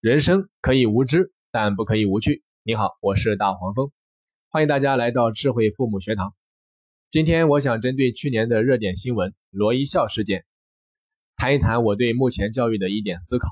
[0.00, 2.44] 人生可以无知，但不可以无趣。
[2.62, 3.90] 你好，我是大黄蜂，
[4.48, 6.36] 欢迎大家来到智慧父母学堂。
[7.10, 10.44] 今天我想针对去年的热点新闻罗一笑事件，
[11.34, 13.48] 谈一谈我对目前教育的一点思考。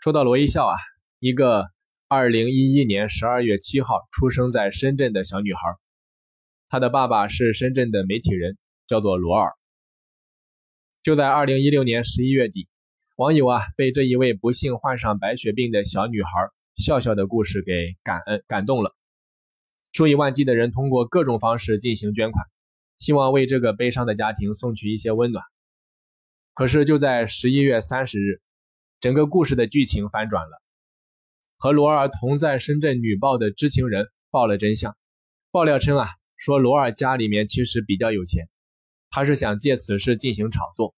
[0.00, 0.76] 说到罗一笑啊，
[1.20, 1.66] 一个
[2.08, 5.60] 二零一一年十二月七号出生在深圳的小女孩，
[6.68, 8.58] 她的爸爸是深圳的媒体人，
[8.88, 9.52] 叫做罗尔。
[11.04, 12.66] 就在二零一六年十一月底。
[13.18, 16.30] 网友啊，被这一位不幸患上白血病的小女孩
[16.76, 18.94] 笑笑的故事给感恩感动了。
[19.90, 22.46] 数以万计的人通过各种方式进行捐款，
[22.96, 25.44] 希望为这个悲伤的家庭送去一些温暖。
[26.54, 28.40] 可是就在十一月三十日，
[29.00, 30.62] 整个故事的剧情反转了。
[31.56, 34.96] 和罗尔同在深圳女报的知情人爆了真相。
[35.50, 36.06] 爆料称啊，
[36.36, 38.48] 说罗尔家里面其实比较有钱，
[39.10, 40.94] 他是想借此事进行炒作。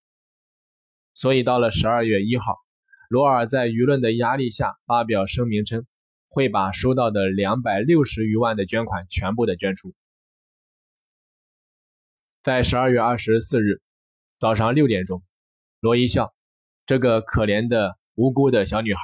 [1.15, 2.57] 所以到了十二月一号，
[3.09, 5.85] 罗尔在舆论的压力下发表声明称，
[6.29, 9.93] 会把收到的两百六十余万的捐款全部的捐出。
[12.43, 13.83] 在十二月二十四日
[14.37, 15.23] 早上六点钟，
[15.81, 16.33] 罗一笑
[16.87, 19.01] 这个可怜的无辜的小女孩，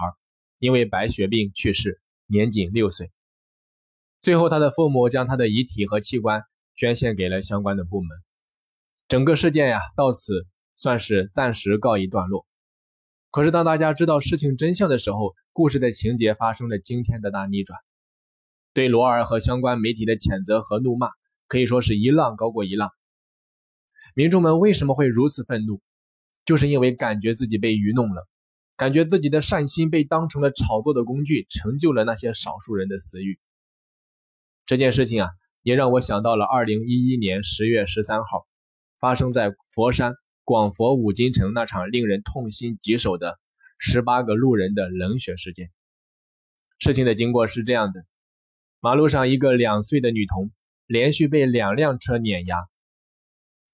[0.59, 3.11] 因为白血病去世，年仅六岁。
[4.21, 6.43] 最后，她的父母将她的遗体和器官
[6.77, 8.09] 捐献给了相关的部门。
[9.09, 10.47] 整个事件呀，到此。
[10.77, 12.47] 算是暂时告一段落。
[13.31, 17.79] 可是，当大家知道事情真相的时候，故事的情节发生了惊天的大逆转。
[18.73, 21.09] 对罗尔和相关媒体的谴责和怒骂，
[21.49, 22.91] 可以说是一浪高过一浪。
[24.15, 25.81] 民众们为什么会如此愤怒？
[26.45, 28.27] 就是因为感觉自己被愚弄了，
[28.77, 33.39] 感觉自己的善心被当成了炒作的工具，成就了那些少数人的私欲。
[34.65, 35.31] 这件事情啊，
[35.63, 38.47] 也让我想到了二零一一年十月十三号
[38.99, 40.15] 发生在佛山。
[40.47, 43.37] 广佛五金城那场令人痛心疾首的
[43.81, 45.73] 十八个路人的冷血事件。
[46.79, 48.05] 事情的经过是这样的：
[48.79, 50.53] 马路上一个两岁的女童
[50.87, 52.59] 连续被两辆车碾压，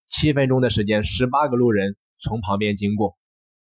[0.08, 3.18] 七分钟的时间，十八个路人从旁边经过，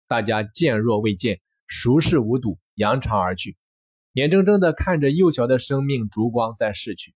[0.09, 3.59] 大家见若未见，熟视无睹，扬长而去，
[4.15, 7.15] 眼睁睁地看着幼小的生命烛光在逝去，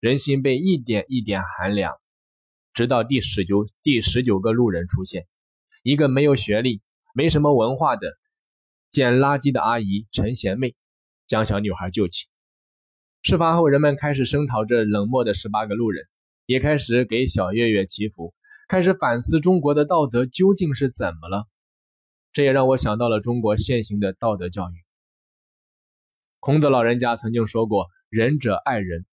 [0.00, 2.01] 人心被一点一点寒凉。
[2.74, 5.26] 直到第十九第十九个路人出现，
[5.82, 6.80] 一个没有学历、
[7.14, 8.18] 没什么文化的
[8.88, 10.74] 捡垃圾的阿姨陈贤妹，
[11.26, 12.26] 将小女孩救起。
[13.22, 16.06] 事发后，人们开始声讨这冷漠的十八个路人，
[16.46, 18.34] 也开始给小月月祈福，
[18.68, 21.46] 开始反思中国的道德究竟是怎么了。
[22.32, 24.74] 这也让我想到了中国现行的道德教育。
[26.40, 29.04] 孔子老人家曾经说过：“仁者爱人。”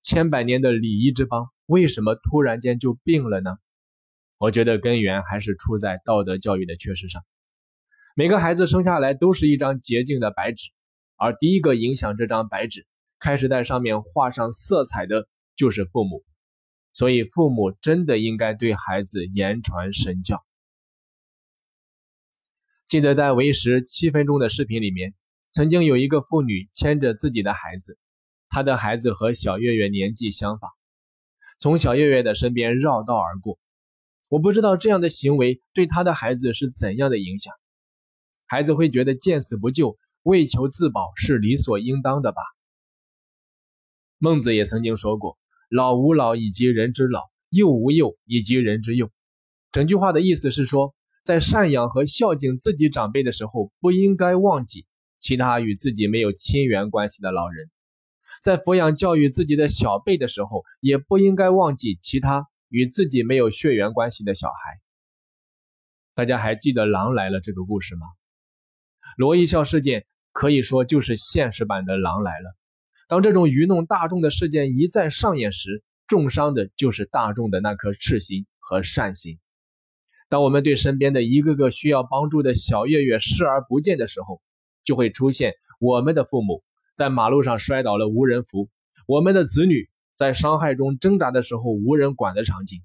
[0.00, 1.50] 千百年的礼仪之邦。
[1.68, 3.58] 为什么突然间就病了呢？
[4.38, 7.22] 我觉得根源还是出在道德教育的缺失上。
[8.14, 10.70] 每个孩子生下来都是一张洁净的白纸，
[11.16, 12.86] 而第一个影响这张白纸，
[13.18, 16.24] 开始在上面画上色彩的就是父母。
[16.94, 20.42] 所以，父母真的应该对孩子言传身教。
[22.88, 25.12] 记得在为时七分钟的视频里面，
[25.50, 27.98] 曾经有一个妇女牵着自己的孩子，
[28.48, 30.70] 她的孩子和小月月年纪相仿。
[31.58, 33.58] 从小月月的身边绕道而过，
[34.28, 37.52] 我不知道这样的行为对他的孩子是怎样的影响。
[38.46, 42.40] 孩子会觉得见死不救、为求自保是理所应当的吧？
[44.18, 45.36] 孟子也曾经说过
[45.68, 49.10] ：“老吾老以及人之老，幼吾幼以及人之幼。”
[49.72, 50.94] 整句话的意思是说，
[51.24, 54.86] 在赡养和孝敬自己长辈的时候，不应该忘记
[55.18, 57.68] 其他与自己没有亲缘关系的老人。
[58.42, 64.54] 在抚养教育自己的小辈的时候，也不应该忘记其他与自己没有血缘关系的小孩。
[66.14, 68.06] 大家还记得“狼来了”这个故事吗？
[69.16, 72.56] 罗一笑事件可以说就是现实版的“狼来了”。
[73.08, 79.38] 当这种愚弄大众的事件一再上演时，重伤的就是大众的那颗赤心和善心。
[80.28, 84.42] 当我们对身边的一个个需要帮助的小月月视而不见的时候，
[84.84, 86.62] 就会出现我们的父母。
[86.98, 88.68] 在马路上摔倒了无人扶，
[89.06, 92.82] 我们的子女在伤害中挣扎的时候无人管的场景。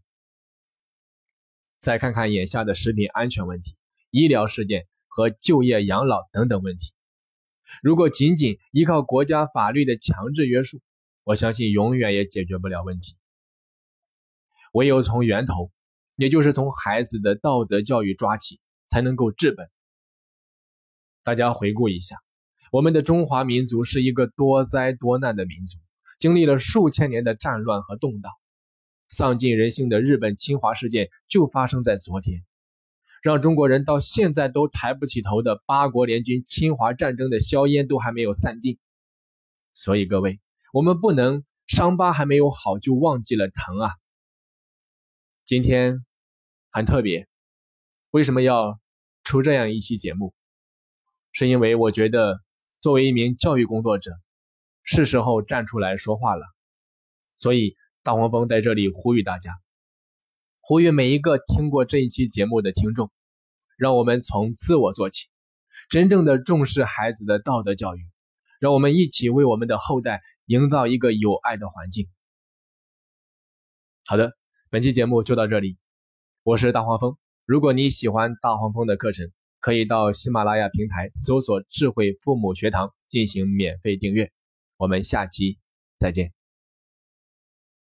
[1.80, 3.75] 再看看眼下的食品安全问题、
[4.12, 6.94] 医疗事件和就业养老等等问题，
[7.81, 10.80] 如果仅仅依靠国家法律的强制约束，
[11.24, 13.18] 我相信永远也解决不了问题。
[14.74, 15.71] 唯有从源头，
[16.18, 19.71] 也就是从孩子的道德教育抓起，才能够治本。
[21.24, 22.18] 大家回顾一下。
[22.73, 25.77] 我们的中华民族是一个多灾多难的民族，
[26.17, 28.31] 经历了数千年的战乱和动荡，
[29.07, 32.43] 丧尽人性的日本侵华事件就发生在昨天。
[33.21, 38.79] 让中国人到现在都抬不起头的八国联军侵华战争的硝烟都还没有散尽。
[39.75, 40.39] 所以各位，
[40.73, 43.91] 我们不能伤疤还没有好就忘记了疼啊！
[45.45, 46.03] 今天
[46.71, 47.27] 很特别，
[48.09, 48.79] 为什么要
[49.23, 50.33] 出这样一期节目？
[51.31, 52.41] 是因为我觉得
[52.83, 54.12] 作为一名教育工作者，
[54.81, 56.45] 是时候站出来说话了。
[57.38, 59.57] 所以大黄蜂在这里呼吁大家。
[60.59, 63.09] 呼吁每一个听过这一期节目的听众，
[63.77, 65.30] 让我们从自我做起，
[65.89, 68.01] 真正的重视孩子的道德教育，
[68.59, 72.09] 让我们一起为我们的后代营造一个有爱的环境。
[74.06, 74.33] 好的，
[74.69, 75.77] 本期节目就到这里，
[76.44, 77.18] 我是大黄蜂。
[77.45, 79.31] 如果你喜欢大黄蜂的课程，
[79.63, 84.30] 可以到喜马拉雅平台搜索“智慧父母学堂”进行免费订阅。
[84.75, 85.57] 我们下期
[85.98, 86.42] 再见。